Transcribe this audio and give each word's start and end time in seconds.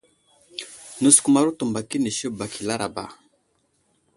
Nəsəkəmaro 1.01 1.51
təmbak 1.57 1.89
inisi 1.97 2.27
bak 2.37 2.53
i 2.61 2.63
laraba. 2.67 3.03